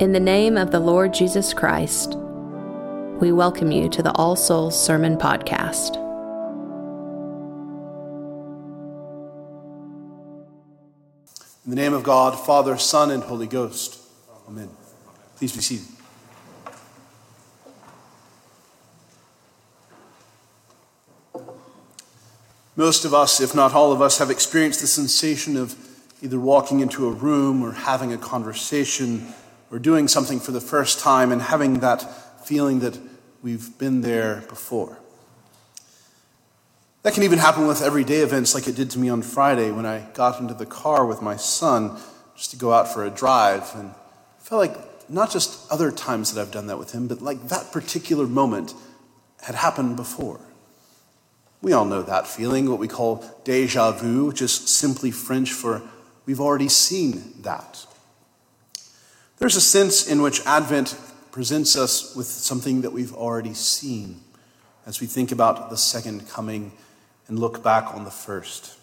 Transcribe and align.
In 0.00 0.12
the 0.12 0.20
name 0.20 0.56
of 0.56 0.70
the 0.70 0.78
Lord 0.78 1.12
Jesus 1.12 1.52
Christ, 1.52 2.14
we 3.18 3.32
welcome 3.32 3.72
you 3.72 3.88
to 3.88 4.00
the 4.00 4.12
All 4.12 4.36
Souls 4.36 4.80
Sermon 4.80 5.16
Podcast. 5.16 5.96
In 11.64 11.70
the 11.70 11.74
name 11.74 11.94
of 11.94 12.04
God, 12.04 12.38
Father, 12.38 12.78
Son, 12.78 13.10
and 13.10 13.24
Holy 13.24 13.48
Ghost. 13.48 13.98
Amen. 14.46 14.70
Please 15.36 15.56
be 15.56 15.62
seated. 15.62 15.88
Most 22.76 23.04
of 23.04 23.12
us, 23.12 23.40
if 23.40 23.52
not 23.52 23.74
all 23.74 23.90
of 23.90 24.00
us, 24.00 24.18
have 24.18 24.30
experienced 24.30 24.80
the 24.80 24.86
sensation 24.86 25.56
of 25.56 25.74
either 26.22 26.38
walking 26.38 26.78
into 26.78 27.08
a 27.08 27.10
room 27.10 27.64
or 27.64 27.72
having 27.72 28.12
a 28.12 28.16
conversation 28.16 29.34
or 29.70 29.78
doing 29.78 30.08
something 30.08 30.40
for 30.40 30.52
the 30.52 30.60
first 30.60 30.98
time 30.98 31.32
and 31.32 31.42
having 31.42 31.80
that 31.80 32.02
feeling 32.44 32.80
that 32.80 32.98
we've 33.42 33.76
been 33.78 34.00
there 34.00 34.44
before. 34.48 34.98
That 37.02 37.14
can 37.14 37.22
even 37.22 37.38
happen 37.38 37.66
with 37.66 37.82
everyday 37.82 38.20
events 38.20 38.54
like 38.54 38.66
it 38.66 38.76
did 38.76 38.90
to 38.90 38.98
me 38.98 39.08
on 39.08 39.22
Friday 39.22 39.70
when 39.70 39.86
I 39.86 40.06
got 40.14 40.40
into 40.40 40.54
the 40.54 40.66
car 40.66 41.06
with 41.06 41.22
my 41.22 41.36
son 41.36 41.96
just 42.36 42.50
to 42.50 42.56
go 42.56 42.72
out 42.72 42.92
for 42.92 43.04
a 43.04 43.10
drive 43.10 43.70
and 43.74 43.94
felt 44.38 44.60
like 44.60 45.10
not 45.10 45.30
just 45.30 45.70
other 45.70 45.90
times 45.90 46.32
that 46.32 46.40
I've 46.40 46.50
done 46.50 46.66
that 46.66 46.78
with 46.78 46.92
him, 46.92 47.08
but 47.08 47.22
like 47.22 47.48
that 47.48 47.72
particular 47.72 48.26
moment 48.26 48.74
had 49.42 49.54
happened 49.54 49.96
before. 49.96 50.40
We 51.60 51.72
all 51.72 51.84
know 51.84 52.02
that 52.02 52.26
feeling, 52.26 52.70
what 52.70 52.78
we 52.78 52.88
call 52.88 53.24
deja 53.44 53.92
vu, 53.92 54.26
which 54.26 54.42
is 54.42 54.52
simply 54.52 55.10
French 55.10 55.52
for 55.52 55.82
we've 56.26 56.40
already 56.40 56.68
seen 56.68 57.32
that. 57.42 57.86
There's 59.38 59.54
a 59.54 59.60
sense 59.60 60.08
in 60.08 60.20
which 60.20 60.44
Advent 60.44 60.98
presents 61.30 61.76
us 61.76 62.16
with 62.16 62.26
something 62.26 62.80
that 62.80 62.90
we've 62.90 63.14
already 63.14 63.54
seen 63.54 64.20
as 64.84 65.00
we 65.00 65.06
think 65.06 65.30
about 65.30 65.70
the 65.70 65.76
second 65.76 66.28
coming 66.28 66.72
and 67.28 67.38
look 67.38 67.62
back 67.62 67.94
on 67.94 68.04
the 68.04 68.10
first. 68.10 68.76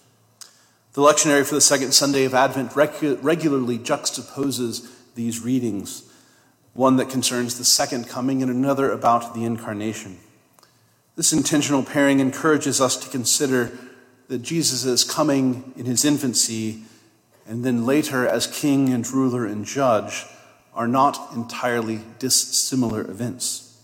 The 0.93 1.01
lectionary 1.01 1.45
for 1.45 1.55
the 1.55 1.61
second 1.61 1.93
Sunday 1.93 2.23
of 2.23 2.33
Advent 2.33 2.71
regu- 2.71 3.19
regularly 3.21 3.77
juxtaposes 3.77 4.89
these 5.15 5.41
readings 5.41 6.09
one 6.73 6.97
that 6.97 7.09
concerns 7.09 7.57
the 7.57 7.65
second 7.65 8.07
coming 8.07 8.41
and 8.41 8.51
another 8.51 8.91
about 8.91 9.33
the 9.33 9.45
incarnation. 9.45 10.17
This 11.15 11.31
intentional 11.31 11.83
pairing 11.83 12.19
encourages 12.19 12.81
us 12.81 12.97
to 12.97 13.09
consider 13.09 13.71
that 14.27 14.41
Jesus 14.41 14.83
is 14.83 15.03
coming 15.05 15.73
in 15.77 15.85
his 15.85 16.03
infancy 16.03 16.83
and 17.47 17.63
then 17.63 17.85
later 17.85 18.27
as 18.27 18.47
king 18.47 18.91
and 18.91 19.07
ruler 19.09 19.45
and 19.45 19.65
judge 19.65 20.25
are 20.75 20.87
not 20.87 21.31
entirely 21.33 22.01
dissimilar 22.19 23.01
events. 23.01 23.81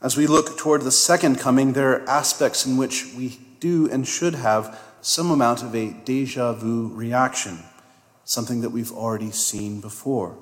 As 0.00 0.16
we 0.16 0.26
look 0.26 0.56
toward 0.56 0.82
the 0.82 0.92
second 0.92 1.38
coming, 1.38 1.72
there 1.72 1.90
are 1.92 2.08
aspects 2.08 2.64
in 2.64 2.76
which 2.76 3.12
we 3.14 3.38
do 3.58 3.90
and 3.90 4.06
should 4.06 4.36
have 4.36 4.80
some 5.02 5.30
amount 5.30 5.62
of 5.62 5.74
a 5.74 5.90
deja 6.04 6.52
vu 6.52 6.88
reaction, 6.88 7.58
something 8.24 8.60
that 8.60 8.70
we've 8.70 8.92
already 8.92 9.30
seen 9.30 9.80
before. 9.80 10.38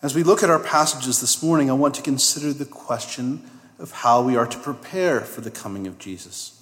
As 0.00 0.16
we 0.16 0.24
look 0.24 0.42
at 0.42 0.50
our 0.50 0.58
passages 0.58 1.20
this 1.20 1.42
morning, 1.42 1.70
I 1.70 1.74
want 1.74 1.94
to 1.94 2.02
consider 2.02 2.52
the 2.52 2.64
question 2.64 3.48
of 3.78 3.92
how 3.92 4.22
we 4.22 4.36
are 4.36 4.46
to 4.46 4.58
prepare 4.58 5.20
for 5.20 5.42
the 5.42 5.50
coming 5.50 5.86
of 5.86 5.98
Jesus. 5.98 6.60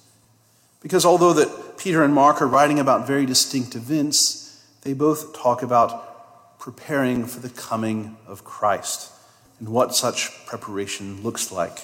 Because 0.81 1.05
although 1.05 1.33
that 1.33 1.77
Peter 1.77 2.03
and 2.03 2.13
Mark 2.13 2.41
are 2.41 2.47
writing 2.47 2.79
about 2.79 3.07
very 3.07 3.25
distinct 3.25 3.75
events, 3.75 4.63
they 4.81 4.93
both 4.93 5.33
talk 5.33 5.63
about 5.63 6.10
preparing 6.61 7.25
for 7.25 7.39
the 7.39 7.49
coming 7.49 8.15
of 8.27 8.43
Christ 8.43 9.11
and 9.59 9.67
what 9.67 9.95
such 9.95 10.45
preparation 10.45 11.23
looks 11.23 11.51
like. 11.51 11.79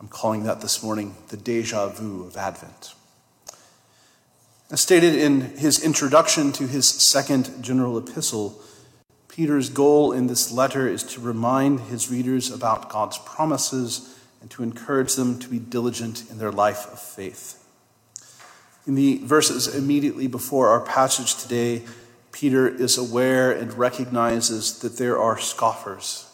I'm 0.00 0.08
calling 0.08 0.44
that 0.44 0.62
this 0.62 0.82
morning 0.82 1.14
the 1.28 1.36
deja 1.36 1.90
vu 1.90 2.24
of 2.24 2.34
Advent. 2.38 2.94
As 4.70 4.80
stated 4.80 5.14
in 5.14 5.42
his 5.58 5.84
introduction 5.84 6.50
to 6.52 6.66
his 6.66 6.88
second 6.88 7.62
general 7.62 7.98
epistle, 7.98 8.58
Peter's 9.28 9.68
goal 9.68 10.12
in 10.12 10.28
this 10.28 10.50
letter 10.50 10.88
is 10.88 11.02
to 11.02 11.20
remind 11.20 11.80
his 11.80 12.10
readers 12.10 12.50
about 12.50 12.88
God's 12.88 13.18
promises 13.18 14.18
and 14.40 14.50
to 14.50 14.62
encourage 14.62 15.14
them 15.14 15.38
to 15.40 15.48
be 15.48 15.58
diligent 15.58 16.24
in 16.30 16.38
their 16.38 16.52
life 16.52 16.90
of 16.90 16.98
faith. 16.98 17.62
In 18.86 18.94
the 18.94 19.18
verses 19.24 19.74
immediately 19.74 20.26
before 20.26 20.68
our 20.68 20.80
passage 20.80 21.34
today, 21.34 21.82
Peter 22.32 22.68
is 22.68 22.98
aware 22.98 23.50
and 23.50 23.74
recognizes 23.74 24.78
that 24.80 24.98
there 24.98 25.18
are 25.18 25.38
scoffers, 25.38 26.30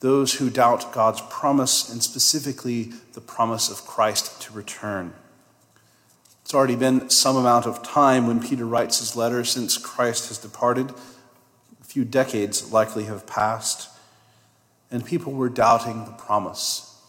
those 0.00 0.34
who 0.34 0.50
doubt 0.50 0.92
God's 0.92 1.22
promise, 1.22 1.88
and 1.90 2.02
specifically 2.02 2.92
the 3.14 3.20
promise 3.20 3.70
of 3.70 3.86
Christ 3.86 4.40
to 4.42 4.52
return. 4.52 5.14
It's 6.42 6.54
already 6.54 6.76
been 6.76 7.08
some 7.08 7.36
amount 7.36 7.66
of 7.66 7.82
time 7.82 8.26
when 8.26 8.40
Peter 8.40 8.66
writes 8.66 8.98
his 8.98 9.16
letter 9.16 9.44
since 9.44 9.78
Christ 9.78 10.28
has 10.28 10.38
departed. 10.38 10.90
A 11.80 11.84
few 11.84 12.04
decades 12.04 12.72
likely 12.72 13.04
have 13.04 13.26
passed, 13.26 13.88
and 14.90 15.04
people 15.04 15.32
were 15.32 15.48
doubting 15.48 16.04
the 16.04 16.12
promise. 16.12 17.00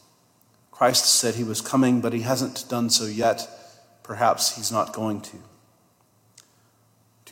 Christ 0.72 1.06
said 1.06 1.35
he 1.35 1.44
was 1.44 1.62
coming, 1.62 2.00
but 2.00 2.13
he 2.13 2.22
hasn't 2.22 2.69
done 2.69 2.90
so 2.90 3.06
yet. 3.06 3.47
Perhaps 4.03 4.56
he's 4.56 4.72
not 4.72 4.94
going 4.94 5.22
to. 5.22 5.38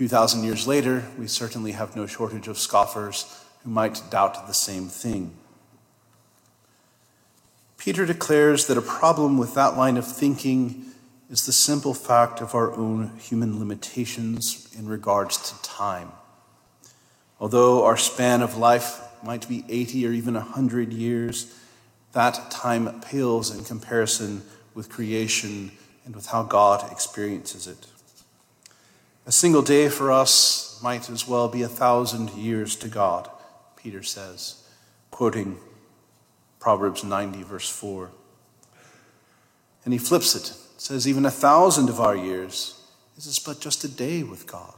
2,000 0.02 0.44
years 0.44 0.66
later, 0.66 1.04
we 1.20 1.28
certainly 1.28 1.74
have 1.74 1.96
no 1.96 2.08
shortage 2.08 2.48
of 2.48 2.58
scoffers 2.58 3.40
who 3.64 3.70
might 3.70 4.02
doubt 4.10 4.48
the 4.48 4.52
same 4.52 4.88
thing. 4.88 5.32
Peter 7.78 8.04
declares 8.04 8.66
that 8.66 8.80
a 8.80 8.82
problem 8.82 9.38
with 9.38 9.54
that 9.54 9.78
line 9.78 9.98
of 9.98 10.08
thinking 10.08 10.86
is 11.30 11.46
the 11.46 11.52
simple 11.52 11.94
fact 11.94 12.42
of 12.42 12.56
our 12.56 12.74
own 12.74 13.12
human 13.20 13.60
limitations 13.60 14.76
in 14.76 14.88
regards 14.88 15.38
to 15.38 15.62
time. 15.62 16.12
Although 17.40 17.86
our 17.86 17.96
span 17.96 18.42
of 18.42 18.58
life 18.58 19.02
might 19.22 19.48
be 19.48 19.64
80 19.70 20.08
or 20.08 20.14
even 20.14 20.34
100 20.34 20.92
years, 20.92 21.56
that 22.14 22.50
time 22.50 23.02
pales 23.02 23.56
in 23.56 23.64
comparison 23.64 24.42
with 24.74 24.90
creation 24.90 25.72
and 26.06 26.16
with 26.16 26.26
how 26.26 26.42
God 26.42 26.92
experiences 26.92 27.68
it. 27.68 27.86
A 29.26 29.32
single 29.32 29.62
day 29.62 29.88
for 29.88 30.12
us 30.12 30.80
might 30.82 31.10
as 31.10 31.28
well 31.28 31.48
be 31.48 31.62
a 31.62 31.68
thousand 31.68 32.32
years 32.32 32.76
to 32.78 32.88
God, 32.88 33.30
Peter 33.76 34.02
says, 34.02 34.64
quoting 35.12 35.58
Proverbs 36.60 37.04
90, 37.04 37.44
verse 37.44 37.70
4. 37.70 38.10
And 39.86 39.94
he 39.94 40.00
flips 40.00 40.36
it, 40.36 40.54
says, 40.78 41.08
Even 41.08 41.26
a 41.26 41.32
thousand 41.32 41.90
of 41.90 42.00
our 42.00 42.16
years 42.16 42.82
is 43.18 43.40
but 43.40 43.60
just 43.60 43.84
a 43.84 43.88
day 43.88 44.24
with 44.24 44.48
God. 44.48 44.74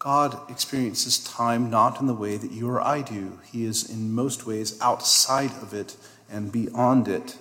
God 0.00 0.50
experiences 0.50 1.22
time 1.22 1.70
not 1.70 2.00
in 2.00 2.06
the 2.06 2.14
way 2.14 2.36
that 2.36 2.50
you 2.50 2.68
or 2.68 2.80
I 2.80 3.02
do. 3.02 3.38
He 3.52 3.64
is 3.64 3.88
in 3.88 4.12
most 4.12 4.46
ways 4.46 4.80
outside 4.80 5.52
of 5.62 5.74
it 5.74 5.96
and 6.30 6.50
beyond 6.50 7.06
it. 7.06 7.36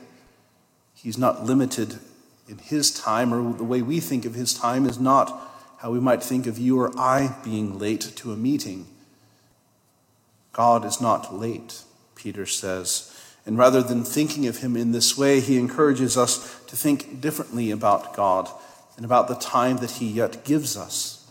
He's 0.94 1.17
not 1.17 1.45
limited 1.45 1.95
in 2.47 2.57
his 2.57 2.91
time, 2.91 3.33
or 3.33 3.53
the 3.53 3.63
way 3.63 3.81
we 3.81 3.99
think 3.99 4.25
of 4.25 4.33
his 4.33 4.53
time 4.53 4.85
is 4.85 4.99
not 4.99 5.49
how 5.79 5.91
we 5.91 6.00
might 6.00 6.22
think 6.22 6.45
of 6.45 6.57
you 6.57 6.78
or 6.78 6.91
I 7.00 7.35
being 7.44 7.79
late 7.79 8.01
to 8.17 8.34
a 8.34 8.38
meeting. 8.38 8.88
God 10.51 10.84
is 10.84 11.00
not 11.00 11.34
late, 11.34 11.84
Peter 12.16 12.45
says. 12.45 13.16
And 13.45 13.57
rather 13.57 13.81
than 13.81 14.03
thinking 14.03 14.45
of 14.45 14.57
him 14.57 14.75
in 14.75 14.91
this 14.91 15.17
way, 15.17 15.40
he 15.40 15.57
encourages 15.57 16.17
us 16.17 16.59
to 16.66 16.75
think 16.75 17.22
differently 17.22 17.72
about 17.72 18.13
God 18.13 18.50
and 18.97 19.06
about 19.06 19.29
the 19.29 19.35
time 19.35 19.78
that 19.78 19.91
he 19.91 20.07
yet 20.07 20.44
gives 20.44 20.75
us. 20.75 21.25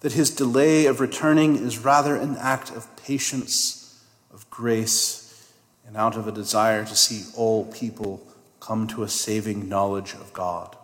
That 0.00 0.12
his 0.12 0.30
delay 0.30 0.84
of 0.84 1.00
returning 1.00 1.56
is 1.56 1.78
rather 1.78 2.14
an 2.14 2.36
act 2.36 2.70
of 2.70 2.94
patience, 2.98 4.04
of 4.34 4.48
grace, 4.50 5.50
and 5.86 5.96
out 5.96 6.16
of 6.16 6.28
a 6.28 6.32
desire 6.32 6.84
to 6.84 6.94
see 6.94 7.24
all 7.34 7.64
people 7.64 8.22
come 8.60 8.86
to 8.88 9.02
a 9.02 9.08
saving 9.08 9.66
knowledge 9.66 10.12
of 10.12 10.34
God. 10.34 10.76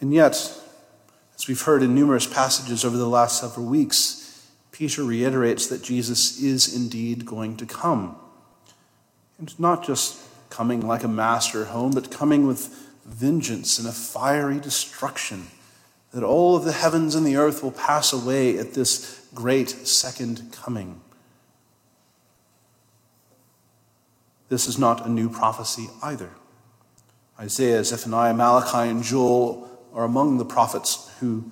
And 0.00 0.12
yet, 0.12 0.34
as 1.36 1.48
we've 1.48 1.60
heard 1.60 1.82
in 1.82 1.94
numerous 1.94 2.26
passages 2.26 2.84
over 2.84 2.96
the 2.96 3.08
last 3.08 3.40
several 3.40 3.66
weeks, 3.66 4.48
Peter 4.72 5.02
reiterates 5.02 5.66
that 5.66 5.82
Jesus 5.82 6.40
is 6.40 6.74
indeed 6.74 7.26
going 7.26 7.56
to 7.56 7.66
come. 7.66 8.16
And 9.38 9.58
not 9.58 9.84
just 9.84 10.20
coming 10.50 10.86
like 10.86 11.02
a 11.02 11.08
master 11.08 11.66
home, 11.66 11.92
but 11.92 12.10
coming 12.10 12.46
with 12.46 12.68
vengeance 13.04 13.78
and 13.78 13.88
a 13.88 13.92
fiery 13.92 14.60
destruction, 14.60 15.48
that 16.12 16.22
all 16.22 16.56
of 16.56 16.64
the 16.64 16.72
heavens 16.72 17.14
and 17.14 17.26
the 17.26 17.36
earth 17.36 17.62
will 17.62 17.72
pass 17.72 18.12
away 18.12 18.58
at 18.58 18.74
this 18.74 19.26
great 19.34 19.68
second 19.68 20.52
coming. 20.52 21.00
This 24.48 24.66
is 24.66 24.78
not 24.78 25.06
a 25.06 25.10
new 25.10 25.28
prophecy 25.28 25.88
either. 26.02 26.30
Isaiah, 27.38 27.84
Zephaniah, 27.84 28.34
Malachi, 28.34 28.90
and 28.90 29.02
Joel 29.02 29.67
are 29.94 30.04
among 30.04 30.38
the 30.38 30.44
prophets 30.44 31.10
who 31.20 31.50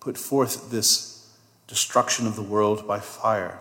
put 0.00 0.16
forth 0.16 0.70
this 0.70 1.30
destruction 1.66 2.26
of 2.26 2.36
the 2.36 2.42
world 2.42 2.86
by 2.86 2.98
fire. 2.98 3.60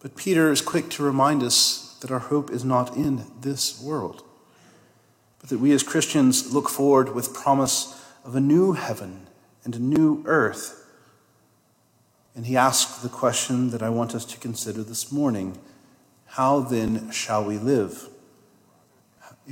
But 0.00 0.16
Peter 0.16 0.50
is 0.50 0.62
quick 0.62 0.88
to 0.90 1.02
remind 1.02 1.42
us 1.42 1.98
that 2.00 2.10
our 2.10 2.18
hope 2.18 2.50
is 2.50 2.64
not 2.64 2.96
in 2.96 3.26
this 3.40 3.80
world, 3.82 4.24
but 5.38 5.50
that 5.50 5.60
we 5.60 5.72
as 5.72 5.82
Christians 5.82 6.54
look 6.54 6.68
forward 6.68 7.14
with 7.14 7.34
promise 7.34 8.02
of 8.24 8.34
a 8.34 8.40
new 8.40 8.72
heaven 8.72 9.26
and 9.64 9.76
a 9.76 9.80
new 9.80 10.22
earth. 10.26 10.86
And 12.34 12.46
he 12.46 12.56
asks 12.56 13.02
the 13.02 13.08
question 13.08 13.70
that 13.70 13.82
I 13.82 13.90
want 13.90 14.14
us 14.14 14.24
to 14.26 14.38
consider 14.38 14.82
this 14.82 15.12
morning 15.12 15.58
How 16.26 16.60
then 16.60 17.10
shall 17.10 17.44
we 17.44 17.58
live? 17.58 18.08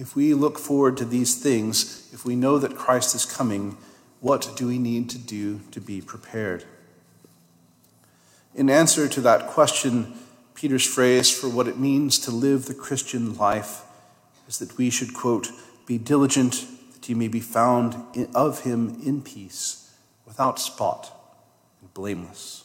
If 0.00 0.15
we 0.15 0.33
look 0.33 0.61
forward 0.61 0.97
to 0.99 1.05
these 1.05 1.35
things, 1.35 2.09
if 2.12 2.25
we 2.25 2.37
know 2.37 2.56
that 2.59 2.77
Christ 2.77 3.17
is 3.17 3.25
coming, 3.25 3.77
what 4.21 4.53
do 4.55 4.69
we 4.69 4.79
need 4.79 5.11
to 5.11 5.19
do 5.19 5.61
to 5.73 5.81
be 5.81 6.00
prepared? 6.00 6.65
In 8.55 8.71
answer 8.71 9.09
to 9.09 9.21
that 9.23 9.49
question, 9.49 10.15
Peter's 10.55 10.87
phrase 10.87 11.37
for 11.37 11.49
what 11.49 11.67
it 11.67 11.81
means 11.81 12.21
to 12.21 12.31
live 12.31 12.67
the 12.67 12.75
Christian 12.75 13.37
life 13.37 13.83
is 14.47 14.61
that 14.61 14.79
we 14.79 14.89
should, 14.89 15.15
quote, 15.15 15.49
be 15.85 15.99
diligent 15.99 16.65
that 16.93 17.09
you 17.09 17.17
may 17.17 17.29
be 17.29 17.41
found 17.41 17.97
of 18.37 18.61
him 18.61 19.00
in 19.05 19.21
peace, 19.21 19.97
without 20.25 20.61
spot 20.61 21.12
and 21.81 21.93
blameless. 21.93 22.62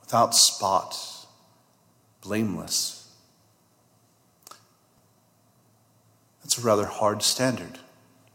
Without 0.00 0.34
spot, 0.34 0.96
blameless. 2.20 2.99
That's 6.42 6.58
a 6.58 6.62
rather 6.62 6.86
hard 6.86 7.22
standard. 7.22 7.78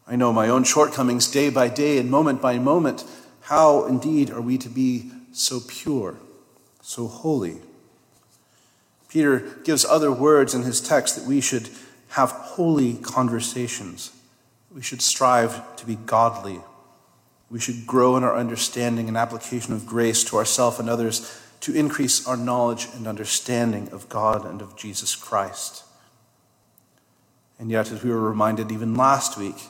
I 0.08 0.16
know 0.16 0.32
my 0.32 0.48
own 0.48 0.64
shortcomings 0.64 1.30
day 1.30 1.50
by 1.50 1.68
day 1.68 1.98
and 1.98 2.10
moment 2.10 2.42
by 2.42 2.60
moment. 2.60 3.04
How 3.42 3.86
indeed 3.86 4.30
are 4.30 4.42
we 4.42 4.58
to 4.60 4.70
be 4.70 5.12
so 5.32 5.60
pure, 5.68 6.18
so 6.82 7.08
holy? 7.08 7.58
Peter 9.10 9.40
gives 9.64 9.86
other 9.86 10.12
words 10.12 10.54
in 10.54 10.64
his 10.64 10.82
text 10.82 11.16
that 11.16 11.26
we 11.26 11.42
should 11.42 11.70
have 12.10 12.32
holy 12.32 12.96
conversations. 12.96 14.12
We 14.74 14.82
should 14.82 15.02
strive 15.02 15.76
to 15.78 15.86
be 15.86 15.96
godly. 15.96 16.60
We 17.50 17.60
should 17.60 17.88
grow 17.88 18.18
in 18.18 18.24
our 18.24 18.36
understanding 18.36 19.08
and 19.08 19.18
application 19.18 19.74
of 19.74 19.86
grace 19.86 20.24
to 20.26 20.38
ourselves 20.38 20.80
and 20.80 20.90
others 20.90 21.42
to 21.62 21.74
increase 21.74 22.28
our 22.28 22.38
knowledge 22.38 22.88
and 22.94 23.08
understanding 23.08 23.90
of 23.90 24.10
God 24.10 24.46
and 24.46 24.62
of 24.62 24.76
Jesus 24.76 25.16
Christ. 25.16 25.84
And 27.58 27.72
yet, 27.72 27.92
as 27.92 28.04
we 28.04 28.10
were 28.10 28.30
reminded 28.30 28.72
even 28.72 28.96
last 28.96 29.38
week, 29.38 29.70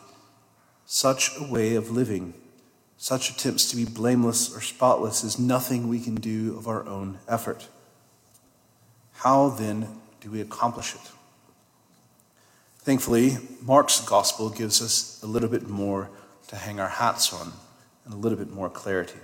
such 0.85 1.31
a 1.39 1.43
way 1.43 1.75
of 1.75 1.91
living, 1.91 2.33
such 2.97 3.29
attempts 3.29 3.69
to 3.69 3.75
be 3.75 3.85
blameless 3.85 4.55
or 4.55 4.61
spotless, 4.61 5.23
is 5.23 5.37
nothing 5.37 5.87
we 5.87 5.99
can 5.99 6.15
do 6.15 6.57
of 6.57 6.67
our 6.67 6.87
own 6.87 7.19
effort. 7.27 7.67
How 9.13 9.49
then 9.49 9.87
do 10.21 10.31
we 10.31 10.41
accomplish 10.41 10.95
it? 10.95 11.11
Thankfully, 12.79 13.37
Mark's 13.61 13.99
gospel 14.01 14.49
gives 14.49 14.81
us 14.81 15.19
a 15.23 15.27
little 15.27 15.49
bit 15.49 15.67
more 15.67 16.09
to 16.47 16.55
hang 16.55 16.79
our 16.79 16.89
hats 16.89 17.33
on 17.33 17.53
and 18.05 18.13
a 18.13 18.17
little 18.17 18.37
bit 18.37 18.51
more 18.51 18.69
clarity. 18.69 19.19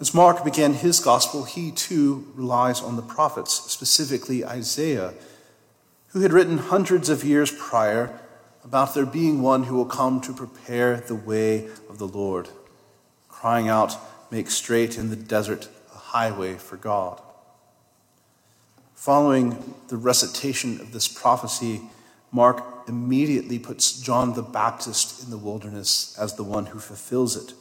As 0.00 0.14
Mark 0.14 0.44
began 0.44 0.74
his 0.74 1.00
gospel, 1.00 1.44
he 1.44 1.72
too 1.72 2.32
relies 2.34 2.80
on 2.80 2.96
the 2.96 3.02
prophets, 3.02 3.52
specifically 3.52 4.44
Isaiah 4.44 5.12
who 6.08 6.20
had 6.20 6.32
written 6.32 6.58
hundreds 6.58 7.08
of 7.08 7.24
years 7.24 7.50
prior 7.50 8.18
about 8.64 8.94
there 8.94 9.06
being 9.06 9.40
one 9.40 9.64
who 9.64 9.74
will 9.74 9.86
come 9.86 10.20
to 10.20 10.32
prepare 10.32 10.96
the 10.96 11.14
way 11.14 11.68
of 11.88 11.98
the 11.98 12.06
Lord, 12.06 12.48
crying 13.28 13.68
out, 13.68 13.96
Make 14.30 14.50
straight 14.50 14.98
in 14.98 15.08
the 15.08 15.16
desert 15.16 15.70
a 15.94 15.98
highway 15.98 16.56
for 16.56 16.76
God. 16.76 17.22
Following 18.94 19.74
the 19.88 19.96
recitation 19.96 20.82
of 20.82 20.92
this 20.92 21.08
prophecy, 21.08 21.80
Mark 22.30 22.62
immediately 22.86 23.58
puts 23.58 23.98
John 23.98 24.34
the 24.34 24.42
Baptist 24.42 25.24
in 25.24 25.30
the 25.30 25.38
wilderness 25.38 26.14
as 26.18 26.34
the 26.34 26.44
one 26.44 26.66
who 26.66 26.78
fulfills 26.78 27.36
it. 27.36 27.54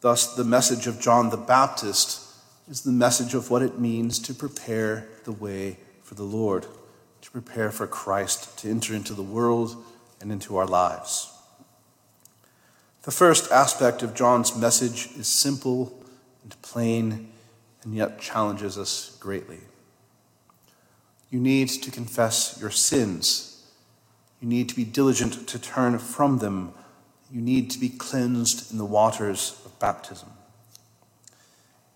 Thus, 0.00 0.34
the 0.34 0.42
message 0.42 0.88
of 0.88 1.00
John 1.00 1.30
the 1.30 1.36
Baptist 1.36 2.26
is 2.68 2.80
the 2.80 2.90
message 2.90 3.34
of 3.34 3.50
what 3.50 3.62
it 3.62 3.78
means 3.78 4.18
to 4.20 4.34
prepare 4.34 5.06
the 5.22 5.32
way 5.32 5.76
for 6.02 6.16
the 6.16 6.24
Lord 6.24 6.66
to 7.22 7.30
prepare 7.30 7.70
for 7.70 7.86
Christ 7.86 8.58
to 8.58 8.70
enter 8.70 8.94
into 8.94 9.14
the 9.14 9.22
world 9.22 9.76
and 10.20 10.32
into 10.32 10.56
our 10.56 10.66
lives. 10.66 11.32
The 13.02 13.10
first 13.10 13.50
aspect 13.50 14.02
of 14.02 14.14
John's 14.14 14.56
message 14.56 15.08
is 15.16 15.26
simple 15.26 16.04
and 16.42 16.60
plain, 16.62 17.30
and 17.82 17.94
yet 17.94 18.20
challenges 18.20 18.76
us 18.76 19.16
greatly. 19.20 19.60
You 21.30 21.40
need 21.40 21.68
to 21.68 21.90
confess 21.90 22.58
your 22.60 22.70
sins. 22.70 23.64
You 24.40 24.48
need 24.48 24.68
to 24.68 24.76
be 24.76 24.84
diligent 24.84 25.48
to 25.48 25.58
turn 25.58 25.98
from 25.98 26.38
them. 26.38 26.72
You 27.30 27.40
need 27.40 27.70
to 27.70 27.78
be 27.78 27.88
cleansed 27.88 28.70
in 28.72 28.78
the 28.78 28.84
waters 28.84 29.60
of 29.64 29.78
baptism. 29.78 30.28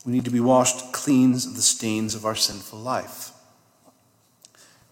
We 0.07 0.13
need 0.13 0.25
to 0.25 0.31
be 0.31 0.41
washed 0.41 0.93
clean 0.93 1.33
of 1.33 1.57
the 1.57 1.63
stains 1.63 2.15
of 2.15 2.25
our 2.25 2.35
sinful 2.35 2.79
life. 2.79 3.33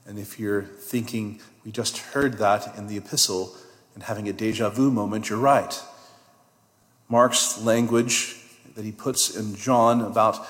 And 0.06 0.18
if 0.18 0.38
you're 0.38 0.62
thinking, 0.62 1.40
we 1.64 1.70
just 1.70 1.98
heard 1.98 2.38
that 2.38 2.76
in 2.76 2.86
the 2.86 2.96
epistle 2.96 3.54
and 3.94 4.02
having 4.02 4.28
a 4.28 4.32
deja 4.32 4.68
vu 4.70 4.90
moment, 4.90 5.28
you're 5.28 5.38
right. 5.38 5.80
Mark's 7.08 7.60
language 7.60 8.36
that 8.74 8.84
he 8.84 8.92
puts 8.92 9.36
in 9.36 9.54
John 9.54 10.00
about 10.00 10.46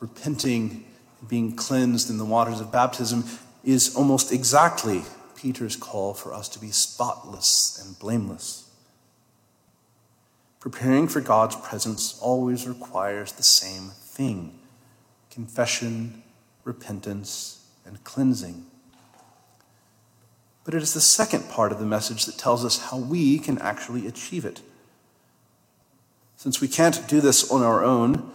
repenting, 0.00 0.84
being 1.28 1.56
cleansed 1.56 2.10
in 2.10 2.18
the 2.18 2.24
waters 2.24 2.60
of 2.60 2.70
baptism, 2.70 3.24
is 3.64 3.96
almost 3.96 4.32
exactly 4.32 5.02
Peter's 5.36 5.76
call 5.76 6.14
for 6.14 6.34
us 6.34 6.48
to 6.50 6.58
be 6.58 6.70
spotless 6.70 7.82
and 7.84 7.98
blameless. 7.98 8.68
Preparing 10.60 11.08
for 11.08 11.20
God's 11.20 11.56
presence 11.56 12.18
always 12.20 12.68
requires 12.68 13.32
the 13.32 13.42
same 13.42 13.88
thing 13.88 14.58
confession, 15.30 16.22
repentance, 16.62 17.66
and 17.86 18.04
cleansing. 18.04 18.66
But 20.64 20.74
it 20.74 20.82
is 20.82 20.94
the 20.94 21.00
second 21.00 21.48
part 21.48 21.72
of 21.72 21.78
the 21.78 21.86
message 21.86 22.26
that 22.26 22.38
tells 22.38 22.64
us 22.64 22.90
how 22.90 22.98
we 22.98 23.38
can 23.38 23.58
actually 23.58 24.06
achieve 24.06 24.44
it. 24.44 24.60
Since 26.36 26.60
we 26.60 26.68
can't 26.68 27.06
do 27.08 27.20
this 27.20 27.50
on 27.50 27.62
our 27.62 27.84
own, 27.84 28.30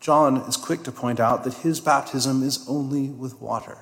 John 0.00 0.38
is 0.38 0.56
quick 0.56 0.82
to 0.84 0.92
point 0.92 1.20
out 1.20 1.44
that 1.44 1.54
his 1.54 1.80
baptism 1.80 2.42
is 2.42 2.64
only 2.68 3.08
with 3.08 3.40
water. 3.40 3.78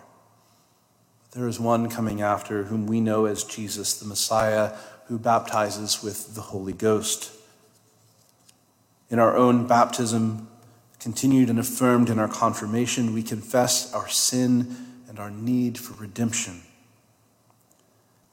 There 1.33 1.47
is 1.47 1.61
one 1.61 1.91
coming 1.91 2.23
after 2.23 2.65
whom 2.65 2.87
we 2.87 3.01
know 3.01 3.27
as 3.27 3.45
Jesus, 3.45 3.99
the 3.99 4.07
Messiah, 4.07 4.75
who 5.07 5.19
baptizes 5.19 6.03
with 6.03 6.35
the 6.35 6.41
Holy 6.41 6.73
Ghost. 6.73 7.31
In 9.11 9.19
our 9.19 9.37
own 9.37 9.67
baptism, 9.67 10.49
continued 10.99 11.51
and 11.51 11.59
affirmed 11.59 12.11
in 12.11 12.19
our 12.19 12.29
confirmation, 12.29 13.13
we 13.13 13.23
confess 13.23 13.93
our 13.93 14.09
sin 14.09 14.77
and 15.09 15.19
our 15.19 15.31
need 15.31 15.79
for 15.79 15.95
redemption. 16.01 16.63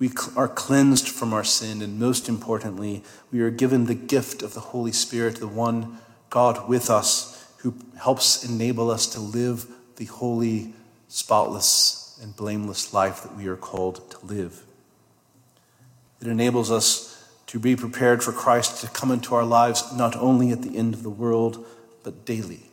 We 0.04 0.12
are 0.36 0.50
cleansed 0.50 1.08
from 1.08 1.32
our 1.32 1.46
sin, 1.46 1.82
and 1.82 1.98
most 1.98 2.28
importantly, 2.28 3.06
we 3.32 3.40
are 3.40 3.50
given 3.50 3.86
the 3.86 3.96
gift 3.96 4.44
of 4.44 4.54
the 4.54 4.60
Holy 4.60 4.92
Spirit, 4.92 5.38
the 5.38 5.48
one 5.48 5.98
God 6.30 6.68
with 6.68 6.90
us 6.90 7.50
who 7.60 7.74
helps 7.98 8.44
enable 8.44 8.92
us 8.92 9.08
to 9.14 9.22
live 9.22 9.66
the 9.96 10.04
holy, 10.04 10.74
spotless, 11.08 12.20
and 12.22 12.36
blameless 12.36 12.94
life 12.94 13.24
that 13.24 13.38
we 13.38 13.48
are 13.48 13.56
called 13.56 14.12
to 14.12 14.26
live. 14.26 14.66
It 16.20 16.28
enables 16.28 16.70
us 16.70 17.26
to 17.48 17.58
be 17.58 17.78
prepared 17.78 18.22
for 18.22 18.34
Christ 18.34 18.82
to 18.82 18.90
come 18.90 19.10
into 19.10 19.34
our 19.34 19.46
lives 19.46 19.96
not 19.96 20.18
only 20.18 20.52
at 20.52 20.64
the 20.64 20.78
end 20.78 20.94
of 20.94 21.04
the 21.04 21.10
world, 21.10 21.66
but 22.04 22.26
daily. 22.26 22.64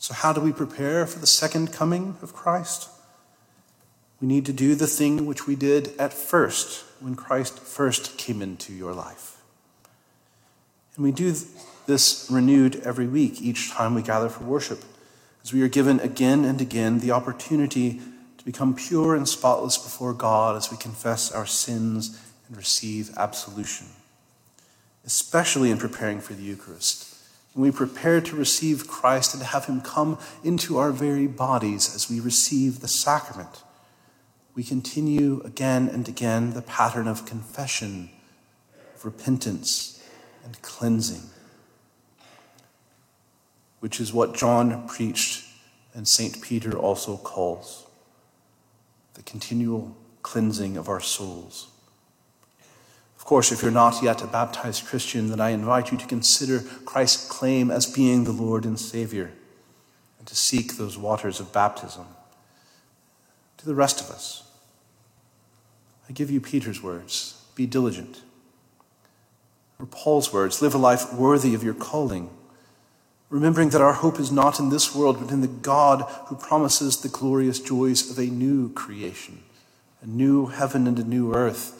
So, 0.00 0.12
how 0.12 0.32
do 0.32 0.40
we 0.40 0.52
prepare 0.52 1.06
for 1.06 1.20
the 1.20 1.26
second 1.28 1.72
coming 1.72 2.16
of 2.20 2.34
Christ? 2.34 2.88
We 4.20 4.28
need 4.28 4.44
to 4.46 4.52
do 4.52 4.74
the 4.74 4.86
thing 4.86 5.24
which 5.24 5.46
we 5.46 5.56
did 5.56 5.96
at 5.98 6.12
first, 6.12 6.84
when 7.00 7.14
Christ 7.14 7.58
first 7.58 8.18
came 8.18 8.42
into 8.42 8.72
your 8.72 8.92
life. 8.92 9.40
And 10.94 11.04
we 11.04 11.12
do 11.12 11.34
this 11.86 12.28
renewed 12.30 12.76
every 12.84 13.06
week, 13.06 13.40
each 13.40 13.70
time 13.70 13.94
we 13.94 14.02
gather 14.02 14.28
for 14.28 14.44
worship, 14.44 14.84
as 15.42 15.54
we 15.54 15.62
are 15.62 15.68
given 15.68 16.00
again 16.00 16.44
and 16.44 16.60
again 16.60 17.00
the 17.00 17.12
opportunity 17.12 18.00
to 18.36 18.44
become 18.44 18.74
pure 18.74 19.14
and 19.14 19.26
spotless 19.26 19.78
before 19.78 20.12
God 20.12 20.56
as 20.56 20.70
we 20.70 20.76
confess 20.76 21.32
our 21.32 21.46
sins 21.46 22.20
and 22.48 22.56
receive 22.58 23.16
absolution. 23.16 23.86
Especially 25.06 25.70
in 25.70 25.78
preparing 25.78 26.20
for 26.20 26.34
the 26.34 26.42
Eucharist. 26.42 27.06
When 27.54 27.64
we 27.64 27.70
prepare 27.70 28.20
to 28.20 28.36
receive 28.36 28.86
Christ 28.86 29.32
and 29.32 29.42
have 29.42 29.64
Him 29.64 29.80
come 29.80 30.18
into 30.44 30.76
our 30.76 30.92
very 30.92 31.26
bodies 31.26 31.94
as 31.94 32.10
we 32.10 32.20
receive 32.20 32.80
the 32.80 32.88
sacrament 32.88 33.62
we 34.54 34.64
continue 34.64 35.40
again 35.44 35.88
and 35.88 36.08
again 36.08 36.54
the 36.54 36.62
pattern 36.62 37.06
of 37.06 37.26
confession, 37.26 38.10
of 38.94 39.04
repentance 39.04 40.02
and 40.44 40.60
cleansing, 40.62 41.22
which 43.80 44.00
is 44.00 44.12
what 44.12 44.34
John 44.34 44.86
preached 44.88 45.44
and 45.94 46.06
St. 46.06 46.40
Peter 46.40 46.76
also 46.76 47.16
calls 47.16 47.86
the 49.14 49.22
continual 49.22 49.96
cleansing 50.22 50.76
of 50.76 50.88
our 50.88 51.00
souls. 51.00 51.68
Of 53.16 53.24
course, 53.24 53.52
if 53.52 53.62
you're 53.62 53.70
not 53.70 54.02
yet 54.02 54.22
a 54.22 54.26
baptized 54.26 54.86
Christian, 54.86 55.28
then 55.28 55.40
I 55.40 55.50
invite 55.50 55.92
you 55.92 55.98
to 55.98 56.06
consider 56.06 56.60
Christ's 56.84 57.28
claim 57.28 57.70
as 57.70 57.86
being 57.86 58.24
the 58.24 58.32
Lord 58.32 58.64
and 58.64 58.78
Savior 58.78 59.32
and 60.18 60.26
to 60.26 60.34
seek 60.34 60.76
those 60.76 60.96
waters 60.96 61.38
of 61.40 61.52
baptism. 61.52 62.06
To 63.60 63.66
the 63.66 63.74
rest 63.74 64.00
of 64.00 64.10
us, 64.10 64.42
I 66.08 66.12
give 66.12 66.30
you 66.30 66.40
Peter's 66.40 66.82
words 66.82 67.36
be 67.54 67.66
diligent. 67.66 68.22
Or 69.78 69.86
Paul's 69.86 70.32
words 70.32 70.62
live 70.62 70.74
a 70.74 70.78
life 70.78 71.12
worthy 71.12 71.54
of 71.54 71.62
your 71.62 71.74
calling, 71.74 72.30
remembering 73.28 73.70
that 73.70 73.80
our 73.80 73.92
hope 73.92 74.18
is 74.18 74.32
not 74.32 74.58
in 74.58 74.70
this 74.70 74.94
world, 74.94 75.18
but 75.20 75.30
in 75.30 75.40
the 75.40 75.46
God 75.46 76.02
who 76.26 76.36
promises 76.36 76.98
the 77.00 77.08
glorious 77.08 77.60
joys 77.60 78.10
of 78.10 78.18
a 78.18 78.26
new 78.26 78.72
creation, 78.72 79.42
a 80.02 80.06
new 80.06 80.46
heaven 80.46 80.86
and 80.86 80.98
a 80.98 81.04
new 81.04 81.34
earth 81.34 81.76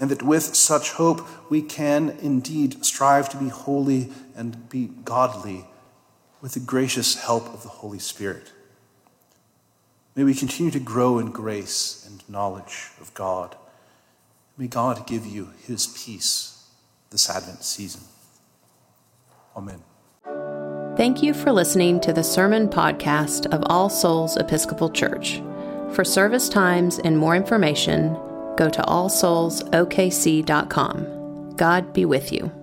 and 0.00 0.10
that 0.10 0.22
with 0.22 0.56
such 0.56 0.92
hope 0.92 1.28
we 1.50 1.60
can 1.60 2.16
indeed 2.22 2.84
strive 2.84 3.28
to 3.28 3.36
be 3.36 3.50
holy 3.50 4.08
and 4.34 4.68
be 4.70 4.86
godly 5.04 5.66
with 6.40 6.54
the 6.54 6.60
gracious 6.60 7.16
help 7.16 7.46
of 7.52 7.62
the 7.62 7.68
Holy 7.68 7.98
Spirit. 7.98 8.50
May 10.16 10.24
we 10.24 10.34
continue 10.34 10.72
to 10.72 10.80
grow 10.80 11.18
in 11.18 11.30
grace 11.30 12.04
and 12.06 12.28
knowledge 12.28 12.90
of 13.00 13.14
God. 13.14 13.56
May 14.58 14.66
God 14.66 15.06
give 15.06 15.24
you 15.24 15.50
his 15.66 15.86
peace 15.86 16.68
this 17.10 17.30
Advent 17.30 17.62
season. 17.62 18.02
Amen. 19.56 19.82
Thank 20.96 21.22
you 21.22 21.32
for 21.32 21.52
listening 21.52 22.00
to 22.00 22.12
the 22.12 22.24
sermon 22.24 22.68
podcast 22.68 23.46
of 23.54 23.62
All 23.66 23.88
Souls 23.88 24.36
Episcopal 24.36 24.90
Church. 24.90 25.40
For 25.92 26.04
service 26.04 26.48
times 26.48 26.98
and 26.98 27.16
more 27.16 27.34
information, 27.34 28.14
go 28.56 28.68
to 28.68 28.82
allsoulsokc.com. 28.82 31.56
God 31.56 31.92
be 31.92 32.04
with 32.04 32.32
you. 32.32 32.59